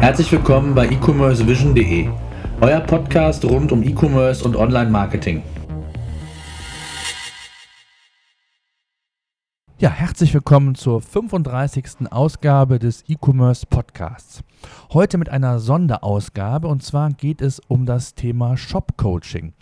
Herzlich 0.00 0.32
willkommen 0.32 0.74
bei 0.74 0.86
e-commercevision.de, 0.88 2.08
euer 2.62 2.80
Podcast 2.80 3.44
rund 3.44 3.70
um 3.70 3.82
E-Commerce 3.82 4.42
und 4.42 4.56
Online-Marketing. 4.56 5.42
Ja, 9.78 9.90
herzlich 9.90 10.32
willkommen 10.32 10.74
zur 10.74 11.02
35. 11.02 12.10
Ausgabe 12.10 12.78
des 12.78 13.04
E-Commerce 13.08 13.66
Podcasts. 13.66 14.42
Heute 14.92 15.18
mit 15.18 15.28
einer 15.28 15.58
Sonderausgabe 15.58 16.66
und 16.66 16.82
zwar 16.82 17.10
geht 17.10 17.42
es 17.42 17.60
um 17.60 17.84
das 17.84 18.14
Thema 18.14 18.56
Shop 18.56 18.96
Coaching. 18.96 19.52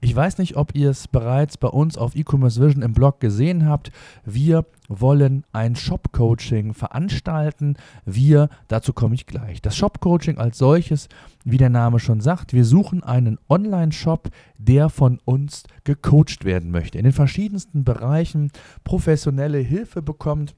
Ich 0.00 0.16
weiß 0.16 0.38
nicht, 0.38 0.56
ob 0.56 0.74
ihr 0.74 0.90
es 0.90 1.06
bereits 1.06 1.58
bei 1.58 1.68
uns 1.68 1.98
auf 1.98 2.16
E-Commerce 2.16 2.62
Vision 2.62 2.82
im 2.82 2.94
Blog 2.94 3.20
gesehen 3.20 3.68
habt. 3.68 3.92
Wir 4.24 4.64
wollen 5.00 5.44
ein 5.52 5.76
Shop 5.76 6.12
Coaching 6.12 6.74
veranstalten. 6.74 7.76
Wir, 8.04 8.48
dazu 8.68 8.92
komme 8.92 9.14
ich 9.14 9.26
gleich. 9.26 9.62
Das 9.62 9.76
Shop 9.76 10.00
Coaching 10.00 10.38
als 10.38 10.58
solches, 10.58 11.08
wie 11.44 11.58
der 11.58 11.70
Name 11.70 11.98
schon 11.98 12.20
sagt, 12.20 12.52
wir 12.52 12.64
suchen 12.64 13.02
einen 13.02 13.38
Online-Shop, 13.48 14.28
der 14.58 14.88
von 14.88 15.18
uns 15.24 15.64
gecoacht 15.84 16.44
werden 16.44 16.70
möchte. 16.70 16.98
In 16.98 17.04
den 17.04 17.12
verschiedensten 17.12 17.84
Bereichen 17.84 18.50
professionelle 18.84 19.58
Hilfe 19.58 20.02
bekommt 20.02 20.54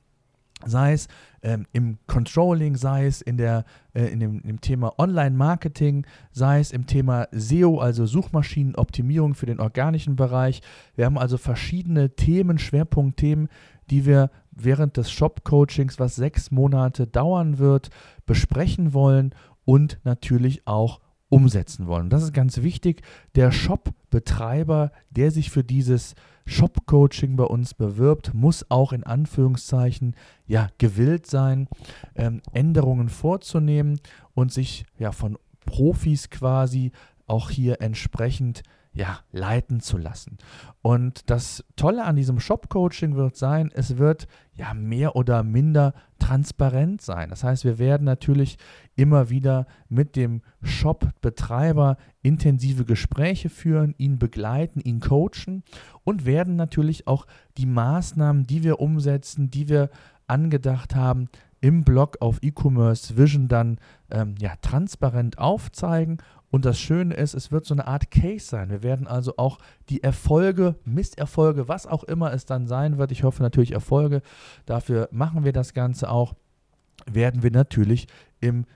sei 0.67 0.93
es 0.93 1.09
ähm, 1.43 1.67
im 1.73 1.99
Controlling, 2.07 2.77
sei 2.77 3.07
es 3.07 3.21
in, 3.21 3.37
der, 3.37 3.65
äh, 3.93 4.07
in, 4.07 4.21
dem, 4.21 4.43
dem 4.43 4.61
Thema 4.61 4.99
Online-Marketing, 4.99 6.07
sei 6.33 6.61
es 6.61 6.73
im 6.73 6.87
Thema 6.87 7.29
SEO, 7.33 7.81
also 7.81 8.07
Suchmaschinenoptimierung 8.07 9.35
für 9.35 9.47
den 9.47 9.61
organischen 9.61 10.17
Bereich. 10.17 10.63
Wir 10.97 11.05
haben 11.05 11.19
also 11.19 11.37
verschiedene 11.37 12.15
Themen, 12.17 12.59
Schwerpunktthemen, 12.59 13.49
die 13.91 14.07
wir 14.07 14.31
während 14.51 14.97
des 14.97 15.11
Shop-Coachings, 15.11 15.99
was 15.99 16.17
sechs 16.17 16.51
Monate 16.51 17.07
dauern 17.07 17.59
wird, 17.59 17.91
besprechen 18.27 18.93
wollen 18.93 19.35
und 19.65 19.99
natürlich 20.05 20.67
auch 20.67 21.01
umsetzen 21.29 21.89
wollen. 21.89 22.11
das 22.11 22.23
ist 22.23 22.33
ganz 22.33 22.63
wichtig. 22.63 23.03
Der 23.35 23.51
Shop-Betreiber, 23.51 24.93
der 25.11 25.33
sich 25.33 25.51
für 25.51 25.65
dieses 25.65 26.15
Shop-Coaching 26.47 27.37
bei 27.37 27.45
uns 27.45 27.75
bewirbt, 27.75 28.35
muss 28.35 28.71
auch 28.71 28.93
in 28.93 29.03
Anführungszeichen 29.03 30.15
ja 30.47 30.69
gewillt 30.79 31.27
sein, 31.27 31.69
ähm, 32.15 32.41
Änderungen 32.53 33.09
vorzunehmen 33.09 33.99
und 34.35 34.53
sich 34.53 34.85
ja 34.99 35.11
von 35.11 35.39
Profis 35.65 36.31
quasi 36.31 36.93
auch 37.27 37.51
hier 37.51 37.81
entsprechend 37.81 38.63
ja, 38.95 39.19
leiten 39.33 39.81
zu 39.81 39.99
lassen. 39.99 40.39
Und 40.81 41.29
das 41.29 41.65
Tolle 41.77 42.05
an 42.05 42.17
diesem 42.17 42.39
Shop-Coaching 42.39 43.17
wird 43.17 43.37
sein, 43.37 43.71
es 43.75 43.99
wird 43.99 44.29
ja 44.55 44.73
mehr 44.73 45.17
oder 45.17 45.43
minder 45.43 45.95
transparent 46.21 47.03
sein. 47.03 47.31
Das 47.31 47.43
heißt, 47.43 47.65
wir 47.65 47.79
werden 47.79 48.05
natürlich 48.05 48.57
immer 48.95 49.31
wieder 49.31 49.67
mit 49.89 50.15
dem 50.15 50.43
Shop-Betreiber 50.63 51.97
intensive 52.23 52.85
Gespräche 52.85 53.49
führen, 53.49 53.95
ihn 53.99 54.19
begleiten, 54.19 54.81
ihn 54.81 55.01
coachen 55.01 55.65
und 56.05 56.25
werden 56.25 56.55
natürlich 56.55 57.09
auch 57.09 57.27
die 57.59 57.67
Maßnahmen, 57.67 58.47
die 58.47 58.63
wir 58.63 58.79
umsetzen, 58.79 59.51
die 59.51 59.69
wir 59.69 59.91
angedacht 60.27 60.95
haben, 60.95 61.29
im 61.61 61.83
Blog 61.83 62.19
auf 62.21 62.39
E-Commerce 62.43 63.17
Vision 63.17 63.49
dann 63.49 63.79
ähm, 64.11 64.35
ja, 64.39 64.53
transparent 64.61 65.39
aufzeigen 65.39 66.19
und 66.55 66.65
das 66.65 66.79
Schöne 66.79 67.15
ist, 67.15 67.35
es 67.35 67.51
wird 67.51 67.65
so 67.67 67.75
eine 67.75 67.89
Art 67.89 68.13
Case 68.13 68.47
sein. 68.47 68.71
Wir 68.71 68.85
werden 68.85 69.09
also 69.09 69.39
auch 69.39 69.59
die 69.89 70.05
Erfolge, 70.05 70.77
Misserfolge, 70.85 71.67
was 71.67 71.85
auch 71.85 72.05
immer 72.05 72.33
es 72.33 72.45
dann 72.45 72.69
sein 72.69 72.97
wird, 72.97 73.11
ich 73.11 73.25
hoffe 73.25 73.43
natürlich 73.43 73.73
Erfolge, 73.73 74.23
dafür 74.65 75.09
machen 75.11 75.43
wir 75.43 75.53
das 75.53 75.75
Ganze 75.75 76.09
auch, 76.09 76.35
werden 77.07 77.43
wir 77.43 77.51
natürlich 77.51 78.07
im 78.39 78.67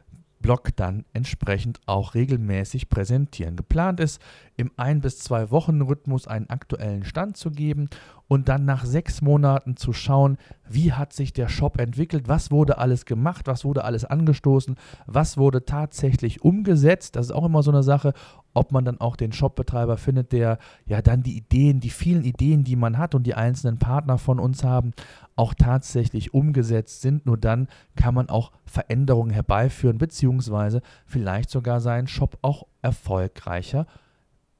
Blog 0.41 0.71
dann 0.77 1.05
entsprechend 1.13 1.81
auch 1.87 2.15
regelmäßig 2.15 2.89
präsentieren. 2.89 3.57
Geplant 3.57 4.01
ist, 4.01 4.21
im 4.57 4.71
ein 4.77 5.01
bis 5.01 5.19
zwei 5.19 5.51
Wochen 5.51 5.81
Rhythmus 5.81 6.27
einen 6.27 6.51
aktuellen 6.51 7.05
Stand 7.05 7.37
zu 7.37 7.51
geben 7.51 7.89
und 8.29 8.49
dann 8.49 8.65
nach 8.65 8.85
sechs 8.85 9.23
Monaten 9.23 9.77
zu 9.77 9.93
schauen, 9.93 10.37
wie 10.69 10.93
hat 10.93 11.13
sich 11.13 11.33
der 11.33 11.49
Shop 11.49 11.81
entwickelt, 11.81 12.29
was 12.29 12.51
wurde 12.51 12.79
alles 12.79 13.07
gemacht, 13.07 13.47
was 13.47 13.65
wurde 13.65 13.85
alles 13.85 14.05
angestoßen, 14.05 14.77
was 15.07 15.39
wurde 15.39 15.65
tatsächlich 15.65 16.43
umgesetzt. 16.43 17.17
Das 17.17 17.27
ist 17.27 17.33
auch 17.33 17.47
immer 17.47 17.63
so 17.63 17.71
eine 17.71 17.83
Sache, 17.83 18.13
ob 18.59 18.73
man 18.73 18.85
dann 18.85 19.01
auch 19.01 19.17
den 19.17 19.33
Shopbetreiber 19.33 19.97
findet, 19.97 20.33
der 20.33 20.59
ja 20.87 21.01
dann 21.01 21.23
die 21.23 21.37
Ideen, 21.37 21.81
die 21.81 21.91
vielen 21.91 22.25
Ideen, 22.25 22.65
die 22.65 22.77
man 22.77 22.99
hat 22.99 23.15
und 23.15 23.25
die 23.25 23.35
einzelnen 23.35 23.79
Partner 23.79 24.19
von 24.19 24.41
uns 24.41 24.65
haben, 24.65 24.93
auch 25.37 25.55
tatsächlich 25.55 26.35
umgesetzt 26.35 27.01
sind. 27.01 27.25
Nur 27.25 27.39
dann 27.39 27.69
kann 27.95 28.15
man 28.15 28.29
auch 28.29 28.51
Veränderungen 28.67 29.31
herbeiführen, 29.31 29.99
beziehungsweise 29.99 30.83
vielleicht 31.07 31.51
sogar 31.51 31.81
seinen 31.81 32.09
Shop 32.09 32.37
auch 32.43 32.67
erfolgreicher 32.83 33.87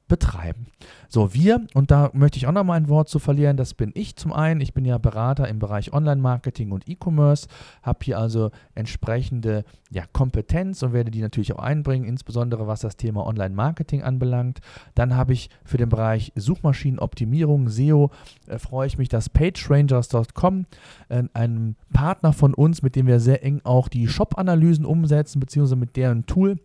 betreiben. 0.09 0.67
So, 1.07 1.33
wir, 1.33 1.65
und 1.73 1.89
da 1.91 2.11
möchte 2.13 2.37
ich 2.37 2.45
auch 2.45 2.51
noch 2.51 2.65
mal 2.65 2.73
ein 2.73 2.89
Wort 2.89 3.07
zu 3.07 3.19
verlieren, 3.19 3.57
das 3.57 3.73
bin 3.73 3.91
ich 3.95 4.15
zum 4.15 4.33
einen. 4.33 4.59
Ich 4.59 4.73
bin 4.73 4.83
ja 4.85 4.97
Berater 4.97 5.47
im 5.47 5.59
Bereich 5.59 5.93
Online-Marketing 5.93 6.71
und 6.71 6.87
E-Commerce, 6.89 7.47
habe 7.81 7.99
hier 8.03 8.19
also 8.19 8.51
entsprechende 8.75 9.63
ja, 9.89 10.03
Kompetenz 10.11 10.83
und 10.83 10.93
werde 10.93 11.09
die 11.09 11.21
natürlich 11.21 11.53
auch 11.53 11.63
einbringen, 11.63 12.05
insbesondere 12.05 12.67
was 12.67 12.81
das 12.81 12.97
Thema 12.97 13.25
Online-Marketing 13.25 14.03
anbelangt. 14.03 14.59
Dann 14.93 15.15
habe 15.15 15.33
ich 15.33 15.49
für 15.63 15.77
den 15.77 15.89
Bereich 15.89 16.31
Suchmaschinenoptimierung, 16.35 17.69
SEO, 17.69 18.11
äh, 18.47 18.59
freue 18.59 18.87
ich 18.87 18.97
mich, 18.97 19.09
dass 19.09 19.29
PageRangers.com, 19.29 20.65
äh, 21.09 21.23
einem 21.33 21.75
Partner 21.93 22.33
von 22.33 22.53
uns, 22.53 22.81
mit 22.81 22.95
dem 22.95 23.07
wir 23.07 23.19
sehr 23.19 23.43
eng 23.43 23.61
auch 23.63 23.87
die 23.87 24.07
Shop-Analysen 24.07 24.85
umsetzen, 24.85 25.39
beziehungsweise 25.39 25.75
mit 25.75 25.95
deren 25.95 26.25
Tool, 26.25 26.57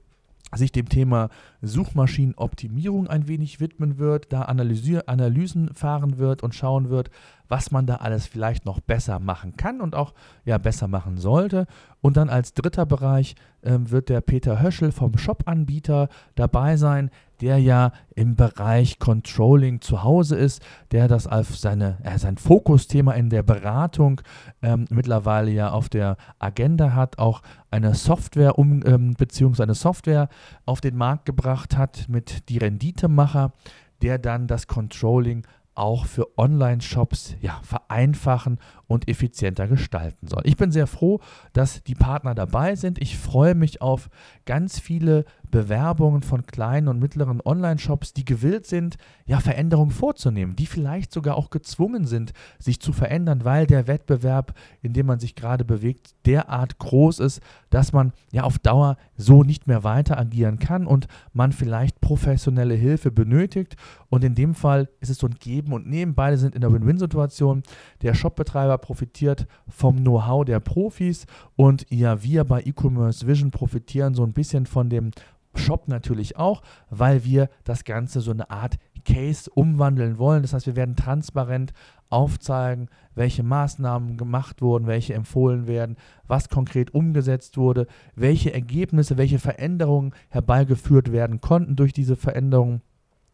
sich 0.57 0.73
dem 0.73 0.89
Thema 0.89 1.29
Suchmaschinenoptimierung 1.63 3.09
ein 3.09 3.29
wenig 3.29 3.61
widmen 3.61 3.99
wird, 3.99 4.33
da 4.33 4.43
Analysen 4.43 5.75
fahren 5.75 6.19
wird 6.19 6.43
und 6.43 6.55
schauen 6.55 6.91
wird, 6.91 7.11
was 7.49 7.71
man 7.71 7.87
da 7.87 7.97
alles 7.97 8.27
vielleicht 8.27 8.65
noch 8.65 8.81
besser 8.81 9.19
machen 9.19 9.57
kann 9.57 9.81
und 9.81 9.95
auch 9.95 10.15
ja 10.45 10.59
besser 10.59 10.89
machen 10.89 11.19
sollte. 11.19 11.67
Und 12.01 12.17
dann 12.17 12.31
als 12.31 12.55
dritter 12.55 12.87
Bereich 12.87 13.35
äh, 13.63 13.79
wird 13.79 14.09
der 14.09 14.21
Peter 14.21 14.63
Höschel 14.63 14.93
vom 14.93 15.17
Shop-Anbieter 15.17 16.09
dabei 16.35 16.77
sein, 16.77 17.11
der 17.45 17.59
ja 17.59 17.93
im 18.15 18.37
Bereich 18.37 18.99
Controlling 18.99 19.83
zu 19.83 20.03
Hause 20.03 20.35
ist, 20.35 20.63
der 20.93 21.09
das 21.09 21.27
als 21.27 21.61
seine, 21.61 21.99
äh, 22.03 22.17
sein 22.17 22.39
Fokusthema 22.39 23.13
in 23.13 23.29
der 23.29 23.43
Beratung 23.43 24.23
ähm, 24.63 24.87
mittlerweile 24.89 25.51
ja 25.51 25.71
auf 25.71 25.91
der 25.91 26.17
Agenda 26.39 26.95
hat, 26.95 27.19
auch 27.19 27.43
eine 27.71 27.93
Software 27.95 28.59
um, 28.59 28.83
ähm, 28.87 29.13
beziehungsweise 29.13 29.65
eine 29.65 29.75
Software 29.75 30.31
auf 30.65 30.81
den 30.81 30.97
Markt 30.97 31.27
gebracht 31.27 31.77
hat 31.77 32.07
mit 32.09 32.49
die 32.49 32.57
Renditemacher, 32.57 33.53
der 34.01 34.17
dann 34.17 34.47
das 34.47 34.67
Controlling 34.67 35.47
auch 35.75 36.07
für 36.07 36.39
Online-Shops 36.39 37.37
ja, 37.41 37.61
vereinfachen 37.63 38.59
und 38.87 39.09
effizienter 39.09 39.67
gestalten 39.67 40.29
soll. 40.29 40.43
Ich 40.45 40.57
bin 40.57 40.71
sehr 40.71 40.87
froh, 40.87 41.21
dass 41.53 41.83
die 41.83 41.95
Partner 41.95 42.35
dabei 42.35 42.77
sind. 42.77 43.01
Ich 43.01 43.19
freue 43.19 43.55
mich 43.55 43.83
auf 43.83 44.09
ganz 44.47 44.79
viele 44.79 45.25
Bewerbungen 45.55 46.23
von 46.23 46.45
kleinen 46.47 46.89
und 46.89 46.99
mittleren 46.99 47.41
Online-Shops, 47.41 48.13
die 48.13 48.25
gewillt 48.25 48.67
sind, 48.67 48.97
ja, 49.25 49.39
Veränderungen 49.39 49.93
vorzunehmen, 49.93 50.57
die 50.57 50.67
vielleicht 50.67 51.13
sogar 51.13 51.37
auch 51.37 51.51
gezwungen 51.51 52.07
sind, 52.07 52.33
sich 52.59 52.81
zu 52.81 52.93
verändern, 52.93 53.45
weil 53.45 53.69
der 53.69 53.87
Wettbewerb, 53.87 54.53
in 54.83 54.95
dem 54.95 55.07
man 55.07 55.21
sich 55.21 55.37
gerade 55.37 55.65
bewegt, 55.65 56.17
derart 56.27 56.81
groß 56.81 57.21
ist, 57.21 57.41
dass 57.71 57.93
man 57.93 58.13
ja 58.33 58.43
auf 58.43 58.59
Dauer 58.59 58.97
so 59.17 59.45
nicht 59.45 59.69
mehr 59.69 59.85
weiter 59.85 60.19
agieren 60.19 60.59
kann 60.59 60.89
und 60.89 61.07
man 61.33 61.53
vielleicht 61.53 62.01
professionelle 62.01 62.75
Hilfe 62.75 63.13
benötigt. 63.13 63.77
Und 64.09 64.25
in 64.25 64.35
dem 64.35 64.57
Fall 64.57 64.89
ist 64.99 65.11
es 65.11 65.19
so 65.19 65.29
ein 65.29 65.37
Geben 65.39 65.73
und 65.73 65.87
Nehmen. 65.87 66.17
Beide 66.17 66.37
sind 66.37 66.57
in 66.57 66.63
der 66.63 66.73
Win-Win-Situation. 66.73 67.63
Der 68.03 68.15
Shopbetreiber 68.15 68.79
profitiert 68.79 69.47
vom 69.69 69.99
Know-how 69.99 70.45
der 70.45 70.59
Profis 70.59 71.27
und 71.55 71.87
ja, 71.91 72.25
wir 72.25 72.43
bei 72.43 72.61
E-Commerce 72.61 73.25
Vision 73.29 73.53
profitieren 73.53 74.15
so 74.15 74.25
ein 74.25 74.33
bisschen 74.33 74.67
von 74.67 74.91
dem 74.91 75.13
Shop 75.59 75.89
natürlich 75.89 76.37
auch, 76.37 76.63
weil 76.91 77.25
wir 77.25 77.49
das 77.65 77.85
Ganze 77.85 78.21
so 78.21 78.31
eine 78.31 78.51
Art 78.51 78.79
Case 79.05 79.51
umwandeln 79.51 80.19
wollen. 80.19 80.43
Das 80.43 80.53
heißt, 80.53 80.67
wir 80.67 80.77
werden 80.77 80.97
transparent 80.97 81.73
aufzeigen, 82.11 82.89
welche 83.15 83.43
Maßnahmen 83.43 84.17
gemacht 84.17 84.63
wurden, 84.63 84.87
welche 84.87 85.15
empfohlen 85.15 85.67
werden, 85.67 85.97
was 86.27 86.49
konkret 86.49 86.95
umgesetzt 86.95 87.57
wurde, 87.57 87.87
welche 88.15 88.53
Ergebnisse, 88.53 89.17
welche 89.17 89.39
Veränderungen 89.39 90.15
herbeigeführt 90.29 91.13
werden 91.13 91.41
konnten 91.41 91.77
durch 91.77 91.93
diese 91.93 92.17
Veränderungen 92.17 92.83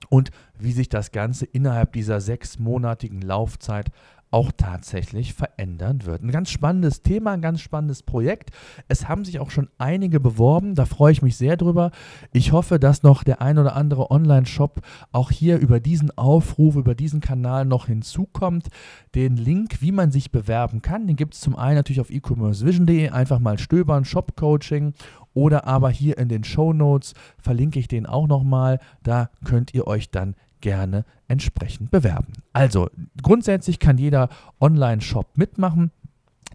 und 0.09 0.31
wie 0.59 0.73
sich 0.73 0.89
das 0.89 1.13
Ganze 1.13 1.45
innerhalb 1.45 1.93
dieser 1.93 2.21
sechsmonatigen 2.21 3.21
Laufzeit 3.21 3.91
auch 4.31 4.53
tatsächlich 4.57 5.35
verändern 5.35 6.07
wird. 6.07 6.23
Ein 6.23 6.31
ganz 6.31 6.51
spannendes 6.51 7.03
Thema, 7.03 7.33
ein 7.33 7.43
ganz 7.43 7.61
spannendes 7.61 8.03
Projekt. 8.03 8.51
Es 8.89 9.09
haben 9.09 9.25
sich 9.25 9.41
auch 9.41 9.51
schon 9.51 9.69
einige 9.79 10.21
beworben, 10.21 10.75
da 10.75 10.87
freue 10.87 11.13
ich 11.13 11.23
mich 11.23 11.37
sehr 11.37 11.57
drüber. 11.57 11.91
Ich 12.33 12.53
hoffe, 12.53 12.79
dass 12.79 13.03
noch 13.03 13.25
der 13.25 13.43
ein 13.43 13.59
oder 13.59 13.75
andere 13.75 14.11
Online-Shop 14.11 14.83
auch 15.13 15.31
hier 15.31 15.59
über 15.59 15.81
diesen 15.81 16.17
Aufruf, 16.17 16.77
über 16.77 16.95
diesen 16.95 17.21
Kanal 17.21 17.65
noch 17.65 17.87
hinzukommt. 17.87 18.69
Den 19.15 19.37
Link, 19.37 19.83
wie 19.83 19.93
man 19.93 20.13
sich 20.13 20.31
bewerben 20.31 20.81
kann, 20.83 21.07
den 21.07 21.17
gibt 21.17 21.35
es 21.35 21.41
zum 21.41 21.57
einen 21.57 21.77
natürlich 21.77 22.01
auf 22.01 22.11
e-commercevision.de, 22.11 23.11
einfach 23.11 23.41
mal 23.41 23.59
stöbern, 23.59 24.05
Shop-Coaching 24.05 24.95
oder 25.35 25.67
aber 25.67 25.91
hier 25.91 26.19
in 26.19 26.29
den 26.29 26.45
Show 26.45 26.73
Notes 26.73 27.15
verlinke 27.39 27.79
ich 27.79 27.89
den 27.89 28.07
auch 28.07 28.27
nochmal. 28.27 28.79
Da 29.03 29.31
könnt 29.45 29.75
ihr 29.75 29.87
euch 29.87 30.11
dann 30.11 30.35
gerne 30.61 31.05
entsprechend 31.29 31.91
bewerben. 31.91 32.33
Also 32.53 32.89
grundsätzlich 33.23 33.79
kann 33.79 33.99
jeder 33.99 34.29
Online-Shop 34.61 35.37
mitmachen. 35.37 35.91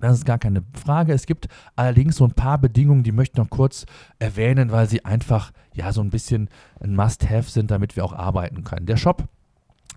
Das 0.02 0.18
ist 0.18 0.25
gar 0.25 0.38
keine 0.38 0.63
Frage. 0.74 1.13
Es 1.13 1.25
gibt 1.25 1.48
allerdings 1.75 2.18
so 2.18 2.25
ein 2.25 2.34
paar 2.34 2.57
Bedingungen, 2.57 3.04
die 3.04 3.13
möchte 3.13 3.34
ich 3.34 3.44
noch 3.44 3.50
kurz 3.50 3.86
erwähnen, 4.19 4.72
weil 4.72 4.90
sie 4.90 5.06
einfach 5.06 5.52
ja 5.74 5.94
so 5.94 6.02
ein 6.02 6.10
bisschen 6.10 6.50
ein 6.81 6.96
Must-Have 6.96 7.50
sind, 7.50 7.72
damit 7.72 7.96
wir 7.96 8.04
auch 8.04 8.13
arbeiten 8.13 8.63
können. 8.63 8.86
Der 8.86 8.98
Shop 8.98 9.28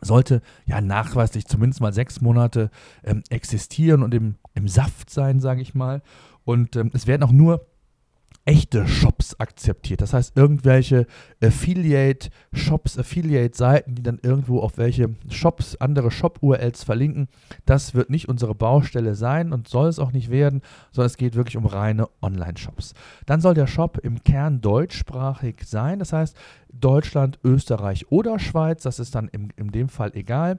sollte 0.00 0.42
ja 0.66 0.80
nachweislich 0.80 1.46
zumindest 1.46 1.80
mal 1.80 1.92
sechs 1.92 2.20
Monate 2.20 2.70
ähm, 3.02 3.22
existieren 3.30 4.02
und 4.04 4.14
im, 4.14 4.36
im 4.54 4.68
Saft 4.68 5.10
sein, 5.10 5.40
sage 5.40 5.62
ich 5.62 5.74
mal. 5.74 6.02
Und 6.44 6.76
ähm, 6.76 6.90
es 6.94 7.06
werden 7.06 7.24
auch 7.24 7.32
nur 7.32 7.66
echte 8.48 8.88
Shops 8.88 9.38
akzeptiert. 9.38 10.00
Das 10.00 10.14
heißt, 10.14 10.34
irgendwelche 10.34 11.06
Affiliate-Shops, 11.42 12.98
Affiliate-Seiten, 12.98 13.94
die 13.94 14.02
dann 14.02 14.18
irgendwo 14.22 14.60
auf 14.60 14.78
welche 14.78 15.10
Shops, 15.28 15.76
andere 15.76 16.10
Shop-URLs 16.10 16.82
verlinken, 16.82 17.28
das 17.66 17.92
wird 17.92 18.08
nicht 18.08 18.26
unsere 18.26 18.54
Baustelle 18.54 19.14
sein 19.16 19.52
und 19.52 19.68
soll 19.68 19.88
es 19.88 19.98
auch 19.98 20.12
nicht 20.12 20.30
werden, 20.30 20.62
sondern 20.92 21.08
es 21.08 21.18
geht 21.18 21.34
wirklich 21.34 21.58
um 21.58 21.66
reine 21.66 22.08
Online-Shops. 22.22 22.94
Dann 23.26 23.42
soll 23.42 23.52
der 23.52 23.66
Shop 23.66 23.98
im 24.02 24.24
Kern 24.24 24.62
deutschsprachig 24.62 25.64
sein. 25.66 25.98
Das 25.98 26.14
heißt, 26.14 26.34
Deutschland, 26.72 27.38
Österreich 27.44 28.10
oder 28.10 28.38
Schweiz, 28.38 28.82
das 28.82 28.98
ist 28.98 29.14
dann 29.14 29.28
in, 29.28 29.52
in 29.56 29.72
dem 29.72 29.90
Fall 29.90 30.12
egal. 30.14 30.58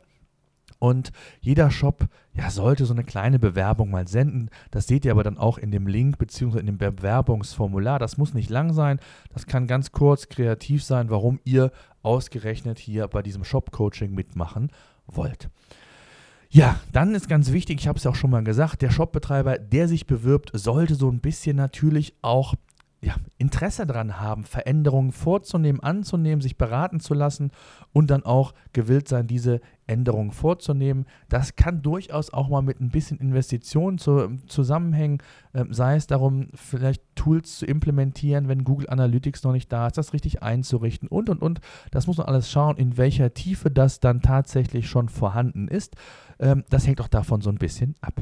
Und 0.79 1.11
jeder 1.41 1.71
Shop 1.71 2.07
ja, 2.33 2.49
sollte 2.49 2.85
so 2.85 2.93
eine 2.93 3.03
kleine 3.03 3.37
Bewerbung 3.37 3.91
mal 3.91 4.07
senden. 4.07 4.49
Das 4.71 4.87
seht 4.87 5.03
ihr 5.03 5.11
aber 5.11 5.23
dann 5.23 5.37
auch 5.37 5.57
in 5.57 5.71
dem 5.71 5.87
Link 5.87 6.17
bzw. 6.17 6.59
in 6.59 6.65
dem 6.65 6.77
Bewerbungsformular. 6.77 7.99
Das 7.99 8.17
muss 8.17 8.33
nicht 8.33 8.49
lang 8.49 8.73
sein. 8.73 8.99
Das 9.33 9.45
kann 9.45 9.67
ganz 9.67 9.91
kurz 9.91 10.29
kreativ 10.29 10.83
sein, 10.83 11.09
warum 11.09 11.39
ihr 11.43 11.71
ausgerechnet 12.01 12.79
hier 12.79 13.07
bei 13.09 13.21
diesem 13.21 13.43
Shop-Coaching 13.43 14.13
mitmachen 14.13 14.71
wollt. 15.05 15.49
Ja, 16.51 16.79
dann 16.93 17.13
ist 17.13 17.29
ganz 17.29 17.51
wichtig, 17.51 17.79
ich 17.81 17.87
habe 17.87 17.97
es 17.97 18.05
ja 18.05 18.11
auch 18.11 18.15
schon 18.15 18.31
mal 18.31 18.43
gesagt, 18.43 18.81
der 18.81 18.89
Shopbetreiber, 18.89 19.59
der 19.59 19.87
sich 19.87 20.07
bewirbt, 20.07 20.49
sollte 20.53 20.95
so 20.95 21.09
ein 21.09 21.19
bisschen 21.19 21.55
natürlich 21.55 22.15
auch 22.23 22.55
ja, 23.01 23.15
Interesse 23.37 23.85
daran 23.85 24.19
haben, 24.19 24.43
Veränderungen 24.43 25.13
vorzunehmen, 25.13 25.79
anzunehmen, 25.79 26.41
sich 26.41 26.57
beraten 26.57 26.99
zu 26.99 27.13
lassen 27.13 27.51
und 27.93 28.09
dann 28.09 28.23
auch 28.23 28.53
gewillt 28.73 29.07
sein, 29.07 29.25
diese 29.25 29.61
Änderungen 29.87 30.31
vorzunehmen. 30.31 31.05
Das 31.29 31.55
kann 31.55 31.81
durchaus 31.81 32.33
auch 32.33 32.49
mal 32.49 32.61
mit 32.61 32.81
ein 32.81 32.89
bisschen 32.89 33.17
Investitionen 33.19 33.99
zu, 33.99 34.37
zusammenhängen, 34.47 35.19
äh, 35.53 35.63
sei 35.69 35.95
es 35.95 36.07
darum, 36.07 36.49
vielleicht 36.53 37.01
Tools 37.15 37.59
zu 37.59 37.65
implementieren, 37.65 38.49
wenn 38.49 38.65
Google 38.65 38.89
Analytics 38.89 39.43
noch 39.43 39.53
nicht 39.53 39.71
da 39.71 39.87
ist, 39.87 39.97
das 39.97 40.11
richtig 40.11 40.43
einzurichten 40.43 41.07
und 41.07 41.29
und 41.29 41.41
und. 41.41 41.61
Das 41.91 42.05
muss 42.05 42.17
man 42.17 42.27
alles 42.27 42.51
schauen, 42.51 42.75
in 42.75 42.97
welcher 42.97 43.33
Tiefe 43.33 43.71
das 43.71 44.01
dann 44.01 44.21
tatsächlich 44.21 44.89
schon 44.89 45.07
vorhanden 45.07 45.69
ist. 45.69 45.95
Ähm, 46.37 46.65
das 46.69 46.85
hängt 46.85 46.99
auch 46.99 47.07
davon 47.07 47.39
so 47.39 47.49
ein 47.49 47.57
bisschen 47.57 47.95
ab. 48.01 48.21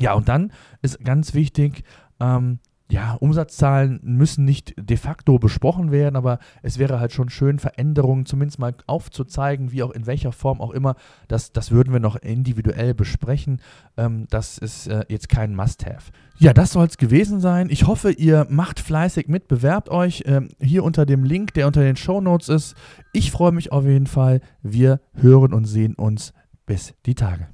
Ja, 0.00 0.14
und 0.14 0.28
dann 0.28 0.52
ist 0.82 1.04
ganz 1.04 1.34
wichtig, 1.34 1.82
ähm, 2.20 2.60
ja, 2.90 3.14
Umsatzzahlen 3.14 4.00
müssen 4.02 4.44
nicht 4.44 4.74
de 4.78 4.96
facto 4.96 5.38
besprochen 5.38 5.90
werden, 5.90 6.16
aber 6.16 6.38
es 6.62 6.78
wäre 6.78 7.00
halt 7.00 7.12
schon 7.12 7.28
schön, 7.28 7.58
Veränderungen 7.58 8.24
zumindest 8.24 8.58
mal 8.58 8.74
aufzuzeigen, 8.86 9.72
wie 9.72 9.82
auch 9.82 9.90
in 9.90 10.06
welcher 10.06 10.32
Form 10.32 10.60
auch 10.60 10.70
immer. 10.70 10.96
Das, 11.28 11.52
das 11.52 11.70
würden 11.70 11.92
wir 11.92 12.00
noch 12.00 12.16
individuell 12.16 12.94
besprechen. 12.94 13.60
Ähm, 13.96 14.26
das 14.30 14.56
ist 14.56 14.86
äh, 14.86 15.04
jetzt 15.08 15.28
kein 15.28 15.54
Must-Have. 15.54 16.12
Ja, 16.38 16.54
das 16.54 16.72
soll 16.72 16.86
es 16.86 16.96
gewesen 16.96 17.40
sein. 17.40 17.68
Ich 17.70 17.86
hoffe, 17.86 18.10
ihr 18.10 18.46
macht 18.48 18.80
fleißig 18.80 19.28
mit, 19.28 19.48
bewerbt 19.48 19.90
euch 19.90 20.22
ähm, 20.26 20.48
hier 20.60 20.82
unter 20.82 21.04
dem 21.04 21.24
Link, 21.24 21.52
der 21.54 21.66
unter 21.66 21.82
den 21.82 21.96
Show 21.96 22.20
Notes 22.20 22.48
ist. 22.48 22.74
Ich 23.12 23.30
freue 23.30 23.52
mich 23.52 23.70
auf 23.70 23.84
jeden 23.84 24.06
Fall. 24.06 24.40
Wir 24.62 25.00
hören 25.14 25.52
und 25.52 25.66
sehen 25.66 25.94
uns 25.94 26.32
bis 26.64 26.94
die 27.04 27.14
Tage. 27.14 27.48